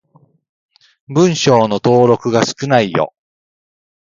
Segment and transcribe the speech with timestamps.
[1.09, 3.13] 文章の登録が少ないよ。